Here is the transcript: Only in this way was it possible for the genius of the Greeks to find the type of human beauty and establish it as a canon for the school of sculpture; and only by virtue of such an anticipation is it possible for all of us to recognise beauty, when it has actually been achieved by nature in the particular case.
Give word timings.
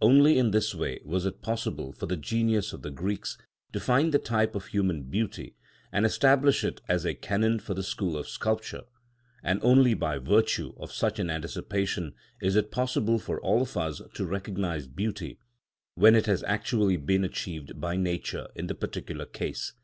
Only 0.00 0.38
in 0.38 0.50
this 0.50 0.74
way 0.74 0.98
was 1.04 1.26
it 1.26 1.42
possible 1.42 1.92
for 1.92 2.06
the 2.06 2.16
genius 2.16 2.72
of 2.72 2.80
the 2.80 2.90
Greeks 2.90 3.36
to 3.74 3.78
find 3.80 4.14
the 4.14 4.18
type 4.18 4.54
of 4.54 4.68
human 4.68 5.02
beauty 5.02 5.56
and 5.92 6.06
establish 6.06 6.64
it 6.64 6.80
as 6.88 7.04
a 7.04 7.12
canon 7.12 7.58
for 7.58 7.74
the 7.74 7.82
school 7.82 8.16
of 8.16 8.26
sculpture; 8.26 8.84
and 9.42 9.60
only 9.62 9.92
by 9.92 10.16
virtue 10.16 10.72
of 10.78 10.90
such 10.90 11.18
an 11.18 11.28
anticipation 11.28 12.14
is 12.40 12.56
it 12.56 12.70
possible 12.70 13.18
for 13.18 13.38
all 13.42 13.60
of 13.60 13.76
us 13.76 14.00
to 14.14 14.24
recognise 14.24 14.86
beauty, 14.86 15.38
when 15.96 16.14
it 16.14 16.24
has 16.24 16.42
actually 16.44 16.96
been 16.96 17.22
achieved 17.22 17.78
by 17.78 17.94
nature 17.94 18.48
in 18.54 18.68
the 18.68 18.74
particular 18.74 19.26
case. 19.26 19.74